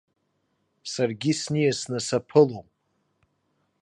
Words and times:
Саргьы 0.91 1.31
сниасны 1.41 1.99
саԥылом. 2.07 2.67